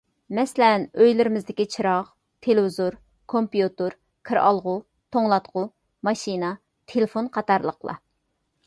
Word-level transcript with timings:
مەسىلەن، 0.35 0.85
ئۆيلىرىمىزدىكى 1.01 1.65
چىراغ، 1.73 2.07
تېلېۋىزور، 2.47 2.97
كومپيۇتېر، 3.35 3.97
كىرئالغۇ، 4.31 4.75
توڭلاتقۇ، 5.17 5.69
ماشىنا، 6.11 6.53
تېلېفون 6.93 7.35
قاتارلىقلار. 7.39 8.05